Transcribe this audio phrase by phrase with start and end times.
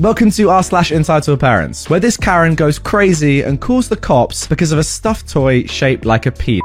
[0.00, 4.44] Welcome to r slash entitled parents, where this Karen goes crazy and calls the cops
[4.44, 6.60] because of a stuffed toy shaped like a pea.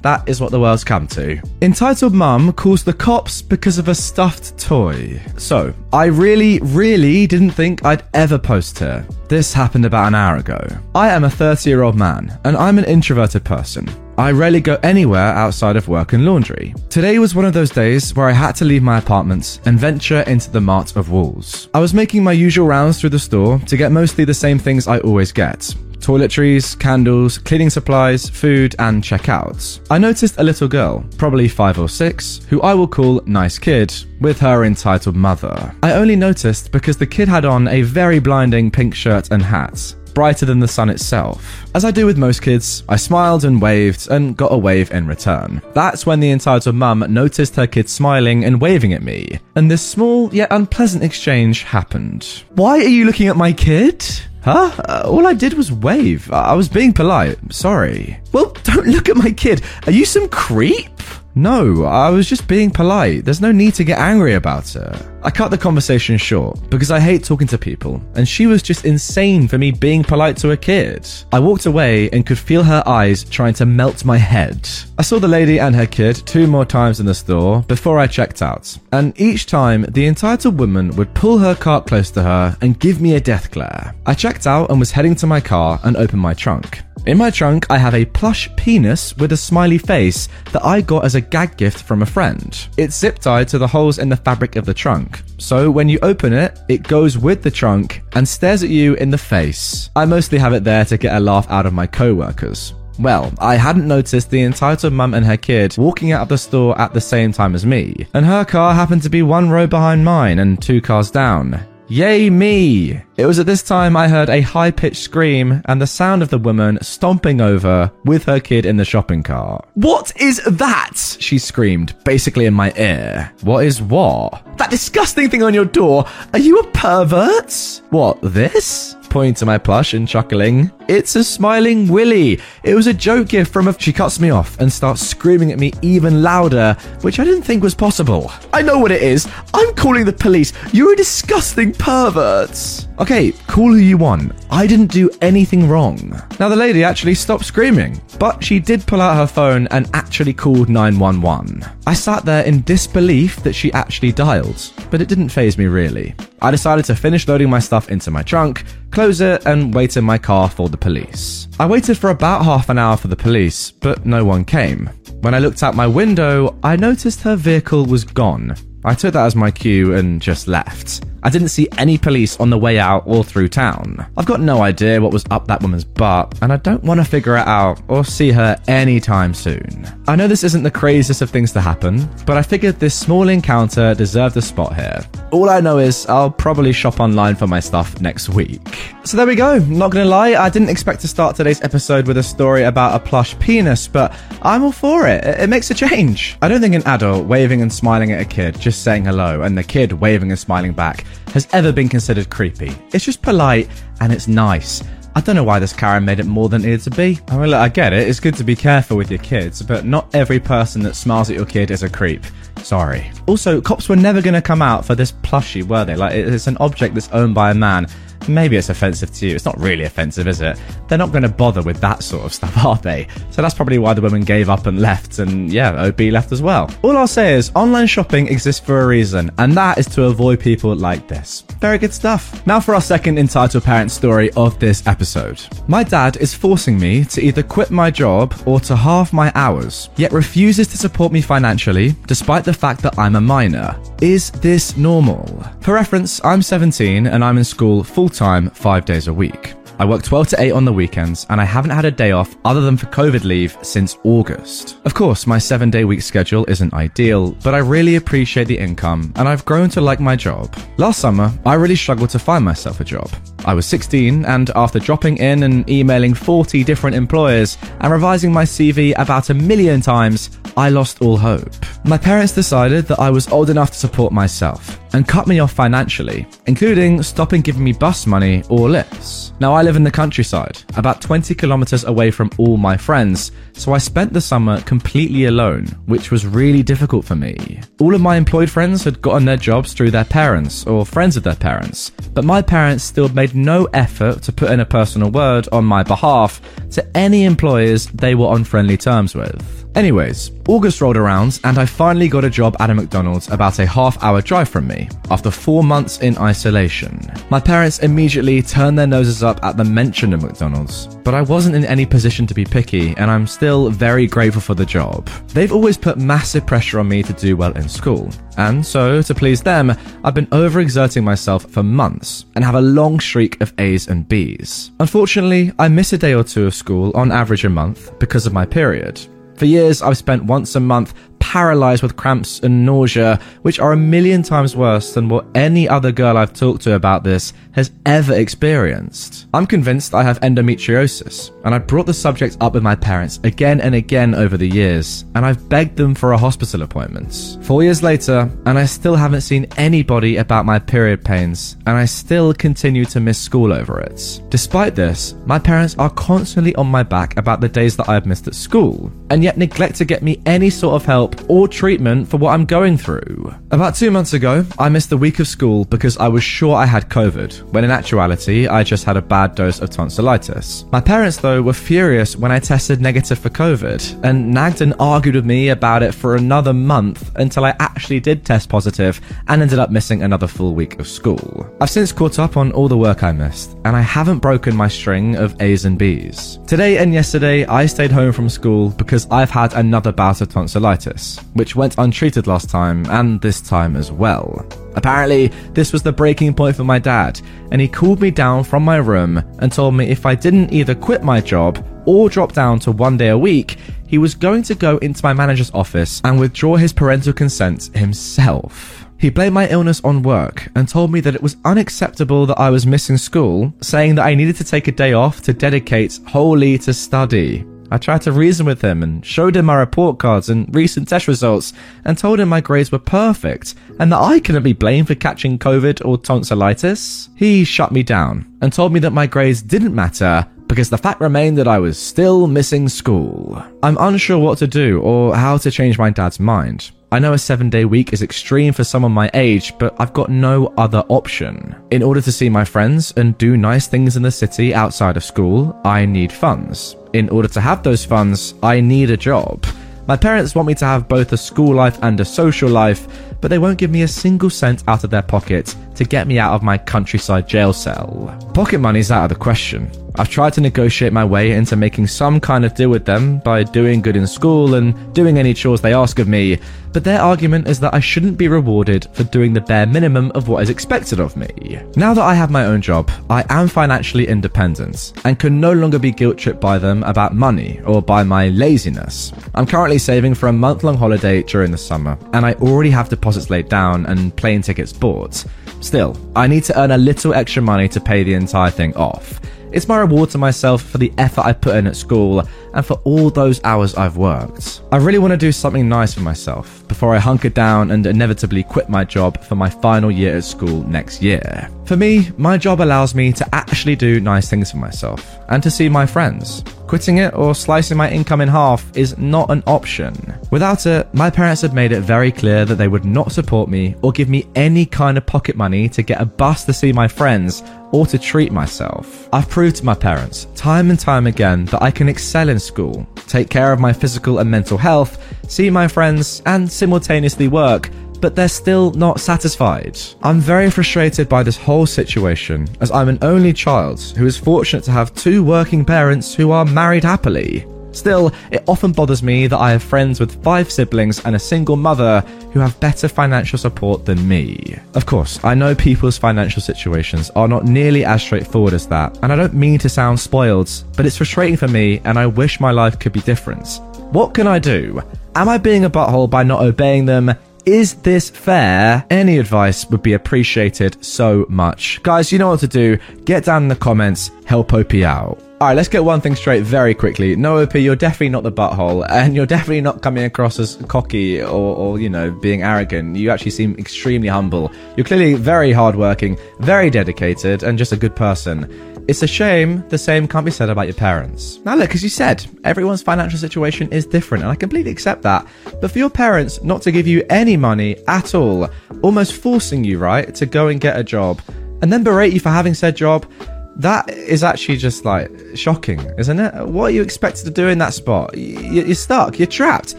[0.00, 1.42] That is what the world's come to.
[1.60, 5.20] Entitled Mum calls the cops because of a stuffed toy.
[5.36, 9.06] So, I really, really didn't think I'd ever post here.
[9.28, 10.58] This happened about an hour ago.
[10.94, 13.90] I am a 30 year old man, and I'm an introverted person.
[14.20, 16.74] I rarely go anywhere outside of work and laundry.
[16.90, 20.20] Today was one of those days where I had to leave my apartment and venture
[20.26, 21.70] into the mart of walls.
[21.72, 24.86] I was making my usual rounds through the store to get mostly the same things
[24.86, 29.80] I always get toiletries, candles, cleaning supplies, food, and checkouts.
[29.90, 33.94] I noticed a little girl, probably five or six, who I will call Nice Kid,
[34.20, 35.74] with her entitled mother.
[35.82, 39.94] I only noticed because the kid had on a very blinding pink shirt and hat,
[40.14, 41.64] brighter than the sun itself.
[41.74, 45.06] As I do with most kids, I smiled and waved and got a wave in
[45.06, 45.62] return.
[45.72, 49.86] That's when the entitled mum noticed her kid smiling and waving at me, and this
[49.86, 52.44] small yet unpleasant exchange happened.
[52.50, 54.04] Why are you looking at my kid?
[54.42, 54.70] Huh?
[54.88, 56.30] Uh, all I did was wave.
[56.32, 57.38] I was being polite.
[57.52, 58.18] Sorry.
[58.32, 59.62] Well, don't look at my kid.
[59.86, 60.88] Are you some creep?
[61.34, 63.24] No, I was just being polite.
[63.24, 64.96] There's no need to get angry about it.
[65.22, 68.86] I cut the conversation short because I hate talking to people, and she was just
[68.86, 71.06] insane for me being polite to a kid.
[71.32, 74.68] I walked away and could feel her eyes trying to melt my head.
[74.98, 78.06] I saw the lady and her kid two more times in the store before I
[78.06, 82.56] checked out, and each time the entitled woman would pull her cart close to her
[82.62, 83.94] and give me a death glare.
[84.06, 86.80] I checked out and was heading to my car and opened my trunk.
[87.06, 91.06] In my trunk, I have a plush penis with a smiley face that I got
[91.06, 92.54] as a gag gift from a friend.
[92.76, 95.98] It's zip tied to the holes in the fabric of the trunk, so when you
[96.02, 99.90] open it, it goes with the trunk and stares at you in the face.
[99.96, 102.74] I mostly have it there to get a laugh out of my co workers.
[102.98, 106.78] Well, I hadn't noticed the entitled mum and her kid walking out of the store
[106.78, 110.04] at the same time as me, and her car happened to be one row behind
[110.04, 111.66] mine and two cars down.
[111.88, 113.02] Yay me!
[113.20, 116.30] It was at this time I heard a high pitched scream and the sound of
[116.30, 119.68] the woman stomping over with her kid in the shopping cart.
[119.74, 120.96] What is that?
[121.20, 123.30] She screamed, basically in my ear.
[123.42, 124.42] What is what?
[124.56, 126.06] That disgusting thing on your door.
[126.32, 127.82] Are you a pervert?
[127.90, 128.96] What, this?
[129.10, 130.70] Pointing to my plush and chuckling.
[130.88, 132.40] It's a smiling Willy.
[132.62, 133.76] It was a joke gift from a.
[133.76, 137.60] She cuts me off and starts screaming at me even louder, which I didn't think
[137.60, 138.30] was possible.
[138.52, 139.28] I know what it is.
[139.52, 140.52] I'm calling the police.
[140.72, 142.86] You're a disgusting pervert.
[143.00, 144.32] Okay, call who you want.
[144.52, 146.16] I didn't do anything wrong.
[146.38, 150.32] Now, the lady actually stopped screaming, but she did pull out her phone and actually
[150.32, 151.64] called 911.
[151.88, 156.14] I sat there in disbelief that she actually dialed, but it didn't faze me really.
[156.40, 158.62] I decided to finish loading my stuff into my trunk,
[158.92, 161.48] close it, and wait in my car for the police.
[161.58, 164.88] I waited for about half an hour for the police, but no one came.
[165.22, 168.54] When I looked out my window, I noticed her vehicle was gone.
[168.84, 171.04] I took that as my cue and just left.
[171.22, 174.06] I didn't see any police on the way out or through town.
[174.16, 177.04] I've got no idea what was up that woman's butt, and I don't want to
[177.04, 179.86] figure it out or see her anytime soon.
[180.08, 183.28] I know this isn't the craziest of things to happen, but I figured this small
[183.28, 185.00] encounter deserved a spot here.
[185.30, 188.94] All I know is I'll probably shop online for my stuff next week.
[189.04, 189.58] So there we go.
[189.58, 193.04] Not gonna lie, I didn't expect to start today's episode with a story about a
[193.04, 195.24] plush penis, but I'm all for it.
[195.24, 196.38] It, makes a change.
[196.40, 199.58] I don't think an adult waving and smiling at a kid, just saying hello, and
[199.58, 202.72] the kid waving and smiling back has ever been considered creepy.
[202.92, 203.68] It's just polite
[204.00, 204.82] and it's nice.
[205.14, 207.18] I don't know why this Karen made it more than it needed to be.
[207.28, 208.08] I mean, look, I get it.
[208.08, 211.36] It's good to be careful with your kids, but not every person that smiles at
[211.36, 212.24] your kid is a creep.
[212.58, 213.10] Sorry.
[213.26, 215.96] Also, cops were never going to come out for this plushie, were they?
[215.96, 217.88] Like, it's an object that's owned by a man.
[218.34, 219.34] Maybe it's offensive to you.
[219.34, 220.58] It's not really offensive, is it?
[220.88, 223.08] They're not going to bother with that sort of stuff, are they?
[223.30, 226.40] So that's probably why the women gave up and left, and yeah, OP left as
[226.42, 226.70] well.
[226.82, 230.40] All I'll say is online shopping exists for a reason, and that is to avoid
[230.40, 231.42] people like this.
[231.60, 232.46] Very good stuff.
[232.46, 235.40] Now for our second entitled parent story of this episode.
[235.68, 239.90] My dad is forcing me to either quit my job or to halve my hours,
[239.96, 243.76] yet refuses to support me financially despite the fact that I'm a minor.
[244.00, 245.44] Is this normal?
[245.60, 249.54] For reference, I'm 17 and I'm in school full time, five days a week.
[249.78, 252.36] I work 12 to 8 on the weekends, and I haven't had a day off
[252.44, 254.76] other than for COVID leave since August.
[254.84, 259.12] Of course, my seven day week schedule isn't ideal, but I really appreciate the income,
[259.16, 260.54] and I've grown to like my job.
[260.76, 263.10] Last summer, I really struggled to find myself a job.
[263.44, 268.44] I was 16, and after dropping in and emailing 40 different employers and revising my
[268.44, 271.54] CV about a million times, I lost all hope.
[271.84, 275.52] My parents decided that I was old enough to support myself and cut me off
[275.52, 279.32] financially, including stopping giving me bus money or lifts.
[279.40, 283.72] Now, I live in the countryside, about 20 kilometers away from all my friends, so
[283.72, 287.60] I spent the summer completely alone, which was really difficult for me.
[287.80, 291.22] All of my employed friends had gotten their jobs through their parents or friends of
[291.22, 295.48] their parents, but my parents still made no effort to put in a personal word
[295.52, 296.40] on my behalf
[296.70, 299.59] to any employers they were on friendly terms with.
[299.76, 303.66] Anyways, August rolled around and I finally got a job at a McDonald's about a
[303.66, 307.00] half hour drive from me after four months in isolation.
[307.30, 311.54] My parents immediately turned their noses up at the mention of McDonald's, but I wasn't
[311.54, 315.06] in any position to be picky and I'm still very grateful for the job.
[315.28, 319.14] They've always put massive pressure on me to do well in school, and so to
[319.14, 319.72] please them,
[320.02, 324.72] I've been overexerting myself for months and have a long streak of A's and B's.
[324.80, 328.32] Unfortunately, I miss a day or two of school on average a month because of
[328.32, 329.00] my period.
[329.40, 330.92] For years, I've spent once a month
[331.30, 335.92] paralyzed with cramps and nausea, which are a million times worse than what any other
[335.92, 339.26] girl I've talked to about this has ever experienced.
[339.32, 343.60] I'm convinced I have endometriosis, and I brought the subject up with my parents again
[343.60, 347.38] and again over the years, and I've begged them for a hospital appointment.
[347.42, 351.84] Four years later, and I still haven't seen anybody about my period pains, and I
[351.84, 354.20] still continue to miss school over it.
[354.30, 358.26] Despite this, my parents are constantly on my back about the days that I've missed
[358.26, 362.16] at school, and yet neglect to get me any sort of help or treatment for
[362.16, 363.34] what I'm going through.
[363.50, 366.66] About two months ago, I missed a week of school because I was sure I
[366.66, 370.64] had COVID, when in actuality, I just had a bad dose of tonsillitis.
[370.70, 375.16] My parents, though, were furious when I tested negative for COVID and nagged and argued
[375.16, 379.58] with me about it for another month until I actually did test positive and ended
[379.58, 381.46] up missing another full week of school.
[381.60, 384.68] I've since caught up on all the work I missed, and I haven't broken my
[384.68, 386.38] string of A's and B's.
[386.46, 391.09] Today and yesterday, I stayed home from school because I've had another bout of tonsillitis
[391.34, 394.46] which went untreated last time and this time as well.
[394.76, 397.20] Apparently, this was the breaking point for my dad,
[397.50, 400.74] and he called me down from my room and told me if I didn't either
[400.74, 404.54] quit my job or drop down to one day a week, he was going to
[404.54, 408.86] go into my manager's office and withdraw his parental consent himself.
[408.98, 412.50] He blamed my illness on work and told me that it was unacceptable that I
[412.50, 416.58] was missing school, saying that I needed to take a day off to dedicate wholly
[416.58, 417.46] to study.
[417.70, 421.06] I tried to reason with him and showed him my report cards and recent test
[421.06, 421.52] results
[421.84, 425.38] and told him my grades were perfect and that I couldn't be blamed for catching
[425.38, 427.10] COVID or tonsillitis.
[427.16, 431.00] He shut me down and told me that my grades didn't matter because the fact
[431.00, 433.40] remained that I was still missing school.
[433.62, 436.72] I'm unsure what to do or how to change my dad's mind.
[436.92, 440.10] I know a seven day week is extreme for someone my age, but I've got
[440.10, 441.54] no other option.
[441.70, 445.04] In order to see my friends and do nice things in the city outside of
[445.04, 446.74] school, I need funds.
[446.92, 449.46] In order to have those funds, I need a job.
[449.86, 452.86] My parents want me to have both a school life and a social life,
[453.20, 456.18] but they won't give me a single cent out of their pocket to get me
[456.18, 458.14] out of my countryside jail cell.
[458.34, 459.70] Pocket money's out of the question.
[459.96, 463.42] I've tried to negotiate my way into making some kind of deal with them by
[463.42, 466.38] doing good in school and doing any chores they ask of me,
[466.72, 470.28] but their argument is that I shouldn't be rewarded for doing the bare minimum of
[470.28, 471.60] what is expected of me.
[471.76, 475.78] Now that I have my own job, I am financially independent and can no longer
[475.78, 479.12] be guilt tripped by them about money or by my laziness.
[479.34, 482.88] I'm currently saving for a month long holiday during the summer, and I already have
[482.88, 485.24] deposits laid down and plane tickets bought.
[485.60, 489.20] Still, I need to earn a little extra money to pay the entire thing off.
[489.52, 492.22] It's my reward to myself for the effort I put in at school
[492.54, 494.62] and for all those hours I've worked.
[494.70, 498.44] I really want to do something nice for myself before I hunker down and inevitably
[498.44, 501.50] quit my job for my final year at school next year.
[501.64, 505.50] For me, my job allows me to actually do nice things for myself and to
[505.50, 506.44] see my friends.
[506.70, 509.92] Quitting it or slicing my income in half is not an option.
[510.30, 513.74] Without it, my parents had made it very clear that they would not support me
[513.82, 516.86] or give me any kind of pocket money to get a bus to see my
[516.86, 519.08] friends or to treat myself.
[519.12, 522.86] I've proved to my parents time and time again that I can excel in school,
[523.08, 527.68] take care of my physical and mental health, see my friends, and simultaneously work
[528.00, 529.78] but they're still not satisfied.
[530.02, 534.64] I'm very frustrated by this whole situation, as I'm an only child who is fortunate
[534.64, 537.46] to have two working parents who are married happily.
[537.72, 541.56] Still, it often bothers me that I have friends with five siblings and a single
[541.56, 542.00] mother
[542.32, 544.58] who have better financial support than me.
[544.74, 549.12] Of course, I know people's financial situations are not nearly as straightforward as that, and
[549.12, 552.50] I don't mean to sound spoiled, but it's frustrating for me and I wish my
[552.50, 553.60] life could be different.
[553.92, 554.82] What can I do?
[555.14, 557.12] Am I being a butthole by not obeying them?
[557.46, 558.84] Is this fair?
[558.90, 561.82] Any advice would be appreciated so much.
[561.82, 562.78] Guys, you know what to do.
[563.04, 565.18] Get down in the comments, help OP out.
[565.40, 567.16] All right, let's get one thing straight very quickly.
[567.16, 571.22] No, OP, you're definitely not the butthole, and you're definitely not coming across as cocky
[571.22, 572.96] or, or, you know, being arrogant.
[572.96, 574.52] You actually seem extremely humble.
[574.76, 578.79] You're clearly very hardworking, very dedicated, and just a good person.
[578.90, 581.38] It's a shame the same can't be said about your parents.
[581.44, 585.28] Now, look, as you said, everyone's financial situation is different, and I completely accept that.
[585.60, 588.48] But for your parents not to give you any money at all,
[588.82, 591.22] almost forcing you, right, to go and get a job,
[591.62, 593.06] and then berate you for having said job,
[593.54, 596.48] that is actually just like shocking, isn't it?
[596.48, 598.18] What are you expected to do in that spot?
[598.18, 599.76] You're stuck, you're trapped.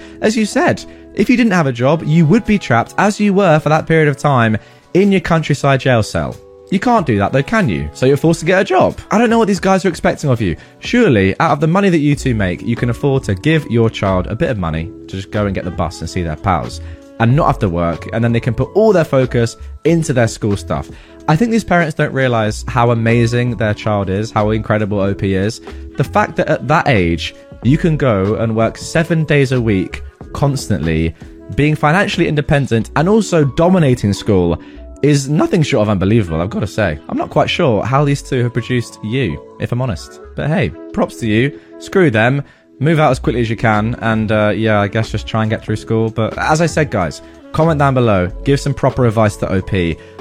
[0.22, 3.34] As you said, if you didn't have a job, you would be trapped, as you
[3.34, 4.58] were for that period of time,
[4.94, 6.34] in your countryside jail cell.
[6.71, 7.89] You can't do that though, can you?
[7.93, 8.97] So you're forced to get a job.
[9.11, 10.55] I don't know what these guys are expecting of you.
[10.79, 13.89] Surely, out of the money that you two make, you can afford to give your
[13.89, 16.37] child a bit of money to just go and get the bus and see their
[16.37, 16.79] pals
[17.19, 20.29] and not have to work, and then they can put all their focus into their
[20.29, 20.89] school stuff.
[21.27, 25.59] I think these parents don't realize how amazing their child is, how incredible OP is.
[25.97, 30.01] The fact that at that age, you can go and work seven days a week
[30.33, 31.13] constantly,
[31.55, 34.59] being financially independent and also dominating school
[35.03, 37.00] is nothing short of unbelievable, I've got to say.
[37.10, 40.22] I'm not quite sure how these two have produced you, if I'm honest.
[40.36, 41.60] But hey, props to you.
[41.79, 42.43] Screw them.
[42.79, 45.51] Move out as quickly as you can, and uh, yeah, I guess just try and
[45.51, 46.10] get through school.
[46.10, 49.70] But as I said, guys, comment down below, give some proper advice to OP,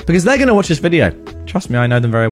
[0.07, 1.11] because they're going to watch this video.
[1.47, 2.31] Trust me, I know them very well.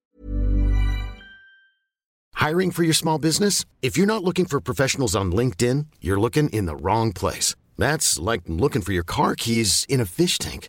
[2.35, 3.65] Hiring for your small business?
[3.81, 7.55] If you're not looking for professionals on LinkedIn, you're looking in the wrong place.
[7.79, 10.69] That's like looking for your car keys in a fish tank.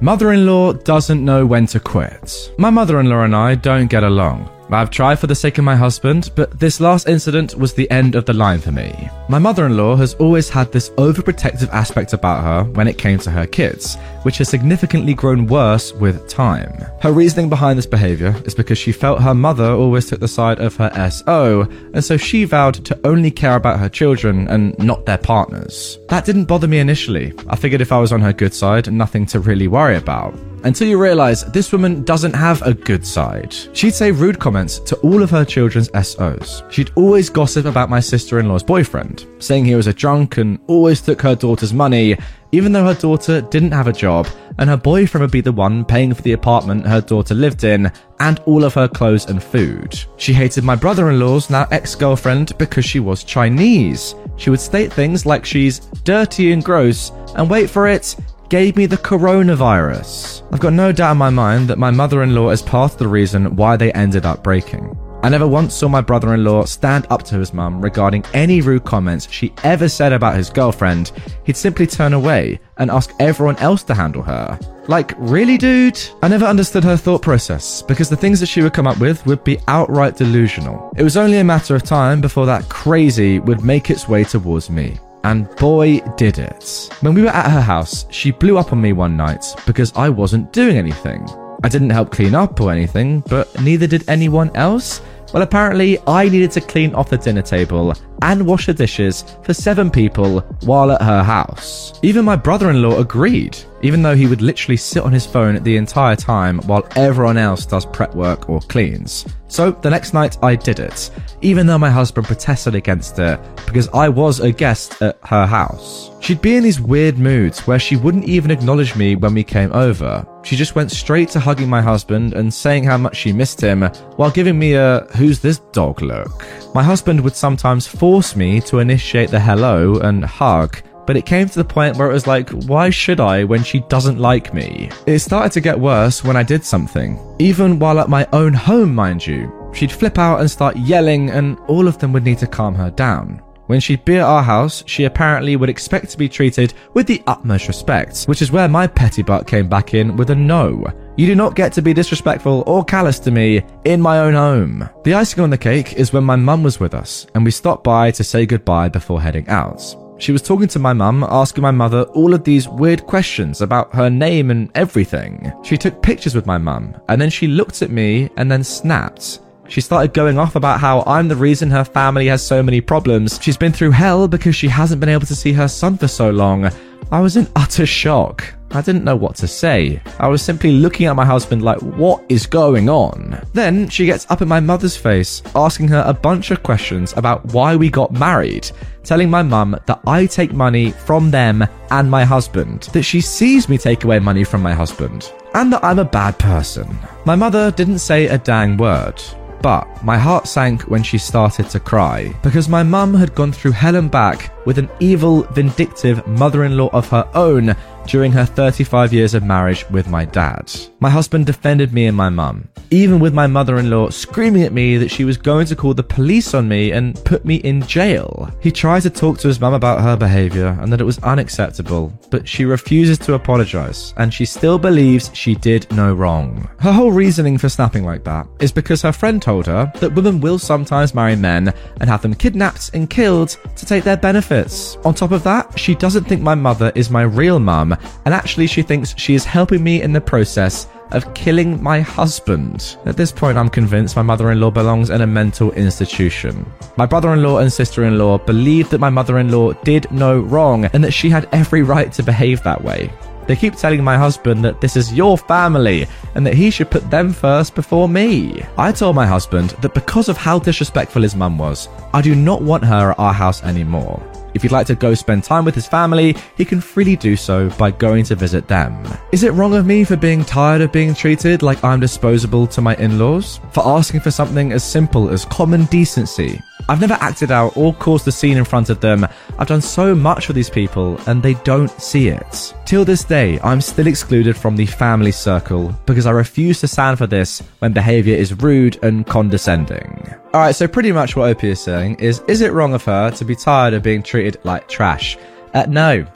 [0.00, 2.52] Mother-in-law doesn't know when to quit.
[2.56, 4.48] My mother-in-law and I don't get along.
[4.70, 8.14] I've tried for the sake of my husband, but this last incident was the end
[8.14, 9.08] of the line for me.
[9.28, 13.18] My mother in law has always had this overprotective aspect about her when it came
[13.20, 16.84] to her kids, which has significantly grown worse with time.
[17.00, 20.60] Her reasoning behind this behaviour is because she felt her mother always took the side
[20.60, 21.62] of her SO,
[21.94, 25.98] and so she vowed to only care about her children and not their partners.
[26.08, 27.32] That didn't bother me initially.
[27.48, 30.34] I figured if I was on her good side, nothing to really worry about
[30.64, 33.54] until you realize this woman doesn't have a good side.
[33.72, 36.62] She'd say rude comments to all of her children's SOs.
[36.70, 40.58] She'd always gossip about my sister in law's boyfriend, saying he was a drunk and
[40.66, 42.16] always took her daughter's money,
[42.52, 44.26] even though her daughter didn't have a job,
[44.58, 47.90] and her boyfriend would be the one paying for the apartment her daughter lived in
[48.20, 49.98] and all of her clothes and food.
[50.16, 54.14] She hated my brother in law's now ex girlfriend because she was Chinese.
[54.36, 58.16] She would state things like she's dirty and gross, and wait for it,
[58.48, 60.42] gave me the coronavirus.
[60.52, 62.98] I've got no doubt in my mind that my mother in law is part of
[62.98, 64.96] the reason why they ended up breaking.
[65.22, 68.60] I never once saw my brother in law stand up to his mum regarding any
[68.60, 71.10] rude comments she ever said about his girlfriend.
[71.44, 74.58] He'd simply turn away and ask everyone else to handle her.
[74.86, 76.00] Like, really, dude?
[76.22, 79.26] I never understood her thought process because the things that she would come up with
[79.26, 80.92] would be outright delusional.
[80.96, 84.70] It was only a matter of time before that crazy would make its way towards
[84.70, 84.98] me.
[85.24, 86.88] And boy, did it.
[87.00, 90.08] When we were at her house, she blew up on me one night because I
[90.08, 91.28] wasn't doing anything.
[91.64, 95.00] I didn't help clean up or anything, but neither did anyone else.
[95.32, 97.92] Well, apparently, I needed to clean off the dinner table
[98.22, 101.98] and wash the dishes for seven people while at her house.
[102.02, 105.62] Even my brother in law agreed, even though he would literally sit on his phone
[105.62, 109.26] the entire time while everyone else does prep work or cleans.
[109.48, 111.10] So the next night I did it,
[111.42, 116.10] even though my husband protested against it because I was a guest at her house.
[116.20, 119.72] She'd be in these weird moods where she wouldn't even acknowledge me when we came
[119.72, 120.26] over.
[120.48, 123.82] She just went straight to hugging my husband and saying how much she missed him
[124.16, 126.46] while giving me a who's this dog look.
[126.74, 131.50] My husband would sometimes force me to initiate the hello and hug, but it came
[131.50, 134.88] to the point where it was like, why should I when she doesn't like me?
[135.06, 137.18] It started to get worse when I did something.
[137.38, 139.52] Even while at my own home, mind you.
[139.74, 142.90] She'd flip out and start yelling, and all of them would need to calm her
[142.90, 143.42] down.
[143.68, 147.22] When she'd be at our house, she apparently would expect to be treated with the
[147.26, 150.86] utmost respect, which is where my petty butt came back in with a no.
[151.18, 154.88] You do not get to be disrespectful or callous to me in my own home.
[155.04, 157.84] The icing on the cake is when my mum was with us and we stopped
[157.84, 159.94] by to say goodbye before heading out.
[160.16, 163.94] She was talking to my mum, asking my mother all of these weird questions about
[163.94, 165.52] her name and everything.
[165.62, 169.40] She took pictures with my mum, and then she looked at me and then snapped.
[169.68, 173.38] She started going off about how I'm the reason her family has so many problems.
[173.42, 176.30] She's been through hell because she hasn't been able to see her son for so
[176.30, 176.70] long.
[177.10, 178.54] I was in utter shock.
[178.70, 180.02] I didn't know what to say.
[180.18, 183.40] I was simply looking at my husband like, what is going on?
[183.54, 187.46] Then she gets up in my mother's face, asking her a bunch of questions about
[187.54, 188.70] why we got married,
[189.04, 193.70] telling my mum that I take money from them and my husband, that she sees
[193.70, 196.98] me take away money from my husband, and that I'm a bad person.
[197.24, 199.22] My mother didn't say a dang word.
[199.62, 203.72] But my heart sank when she started to cry because my mum had gone through
[203.72, 207.74] hell and back with an evil, vindictive mother in law of her own
[208.08, 210.72] during her 35 years of marriage with my dad.
[210.98, 214.72] My husband defended me and my mum, even with my mother in law screaming at
[214.72, 217.82] me that she was going to call the police on me and put me in
[217.82, 218.50] jail.
[218.60, 222.12] He tried to talk to his mum about her behaviour and that it was unacceptable,
[222.30, 226.68] but she refuses to apologise and she still believes she did no wrong.
[226.80, 230.40] Her whole reasoning for snapping like that is because her friend told her that women
[230.40, 234.96] will sometimes marry men and have them kidnapped and killed to take their benefits.
[235.04, 238.66] On top of that, she doesn't think my mother is my real mum and actually
[238.66, 242.96] she thinks she is helping me in the process of killing my husband.
[243.06, 246.70] At this point, I'm convinced my mother in law belongs in a mental institution.
[246.96, 250.10] My brother in law and sister in law believe that my mother in law did
[250.10, 253.10] no wrong and that she had every right to behave that way.
[253.46, 257.10] They keep telling my husband that this is your family and that he should put
[257.10, 258.62] them first before me.
[258.76, 262.60] I told my husband that because of how disrespectful his mum was, I do not
[262.60, 264.22] want her at our house anymore.
[264.58, 267.70] If he'd like to go spend time with his family, he can freely do so
[267.78, 269.06] by going to visit them.
[269.30, 272.80] Is it wrong of me for being tired of being treated like I'm disposable to
[272.80, 273.60] my in laws?
[273.70, 276.60] For asking for something as simple as common decency?
[276.90, 279.26] I've never acted out or caused a scene in front of them.
[279.58, 282.74] I've done so much for these people and they don't see it.
[282.86, 287.18] Till this day, I'm still excluded from the family circle because I refuse to stand
[287.18, 290.34] for this when behavior is rude and condescending.
[290.54, 293.44] Alright, so pretty much what Opie is saying is is it wrong of her to
[293.44, 295.36] be tired of being treated like trash?
[295.74, 296.26] Uh, no.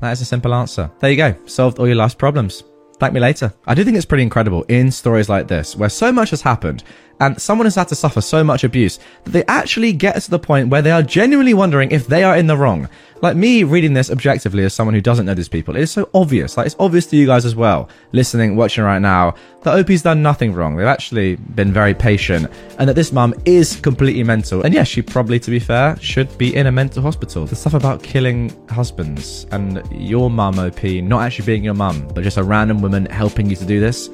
[0.00, 0.90] That is a simple answer.
[1.00, 1.34] There you go.
[1.44, 2.62] Solved all your life's problems.
[2.98, 3.52] Thank me later.
[3.66, 6.82] I do think it's pretty incredible in stories like this, where so much has happened
[7.20, 10.38] and someone has had to suffer so much abuse that they actually get to the
[10.38, 12.88] point where they are genuinely wondering if they are in the wrong.
[13.20, 16.08] Like me reading this objectively as someone who doesn't know these people, it is so
[16.14, 16.56] obvious.
[16.56, 20.22] Like it's obvious to you guys as well, listening, watching right now, that Opie's done
[20.22, 20.76] nothing wrong.
[20.76, 24.62] They've actually been very patient, and that this mum is completely mental.
[24.62, 27.44] And yes, she probably, to be fair, should be in a mental hospital.
[27.44, 32.22] The stuff about killing husbands and your mum, OP, not actually being your mum, but
[32.22, 34.10] just a random woman helping you to do this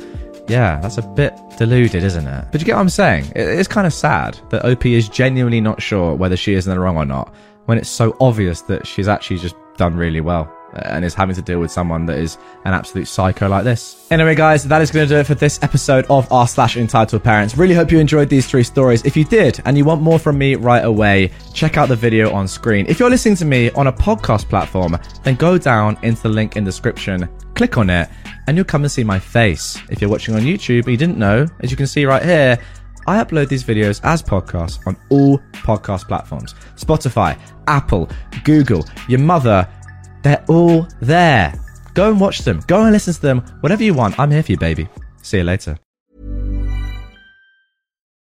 [0.49, 2.45] yeah, that's a bit deluded, isn't it?
[2.53, 3.33] But you get what I'm saying?
[3.35, 6.81] It's kind of sad that OP is genuinely not sure whether she is in the
[6.81, 7.35] wrong or not,
[7.67, 11.43] when it's so obvious that she's actually just done really well and is having to
[11.43, 14.07] deal with someone that is an absolute psycho like this.
[14.11, 17.23] Anyway, guys, that is going to do it for this episode of r slash entitled
[17.23, 17.57] parents.
[17.57, 19.05] Really hope you enjoyed these three stories.
[19.05, 22.33] If you did and you want more from me right away, check out the video
[22.33, 22.87] on screen.
[22.89, 26.57] If you're listening to me on a podcast platform, then go down into the link
[26.57, 28.09] in the description, click on it,
[28.47, 29.79] and you'll come and see my face.
[29.91, 32.59] If you're watching on YouTube and you didn't know, as you can see right here,
[33.07, 38.09] I upload these videos as podcasts on all podcast platforms Spotify, Apple,
[38.45, 39.69] Google, your mother,
[40.25, 41.55] they're all there.
[41.95, 44.19] Go and watch them, go and listen to them, whatever you want.
[44.19, 44.89] I'm here for you, baby.
[45.23, 45.79] See you later.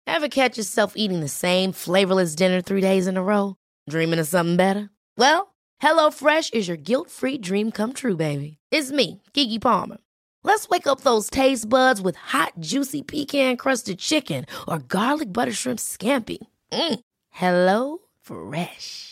[0.06, 3.56] Ever catch yourself eating the same flavorless dinner three days in a row?
[3.88, 4.90] Dreaming of something better?
[5.16, 8.58] Well, HelloFresh is your guilt free dream come true, baby.
[8.70, 9.98] It's me, Keke Palmer.
[10.44, 15.52] Let's wake up those taste buds with hot, juicy pecan crusted chicken or garlic butter
[15.52, 16.38] shrimp scampi.
[16.72, 17.00] Mm.
[17.30, 19.11] Hello Fresh.